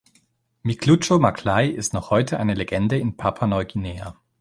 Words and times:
Miklucho-Maklai 0.63 1.67
ist 1.67 1.93
noch 1.93 2.09
heute 2.09 2.39
eine 2.39 2.55
Legende 2.55 2.97
in 2.97 3.17
Papua-Neuguinea. 3.17 4.15